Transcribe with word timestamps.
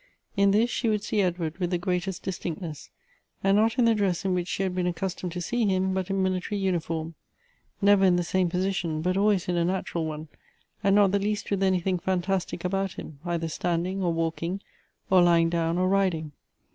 In 0.35 0.49
this 0.49 0.71
she 0.71 0.89
would 0.89 1.03
see 1.03 1.21
Edward 1.21 1.59
with 1.59 1.69
the 1.69 1.77
greatest 1.77 2.23
distinctness, 2.23 2.89
and 3.43 3.55
not 3.55 3.77
in 3.77 3.85
the 3.85 3.93
dress 3.93 4.25
in 4.25 4.33
which 4.33 4.47
she 4.47 4.63
had 4.63 4.73
been 4.73 4.87
accustomed 4.87 5.31
to 5.33 5.41
see 5.41 5.63
him, 5.67 5.93
but 5.93 6.09
in 6.09 6.23
military 6.23 6.59
uniform; 6.59 7.13
never 7.83 8.03
in 8.03 8.15
the 8.15 8.23
same 8.23 8.49
position, 8.49 9.03
but 9.03 9.15
always 9.15 9.47
in 9.47 9.57
a 9.57 9.63
natural 9.63 10.07
one, 10.07 10.27
and 10.83 10.95
not 10.95 11.11
the 11.11 11.19
least 11.19 11.51
with 11.51 11.61
any 11.61 11.79
thing 11.81 11.99
fantastic 11.99 12.65
about 12.65 12.93
him, 12.93 13.19
either 13.25 13.47
standing 13.47 14.01
or 14.01 14.11
walking, 14.11 14.59
or 15.11 15.21
lying 15.21 15.49
down 15.51 15.77
or 15.77 15.87
riding. 15.87 16.31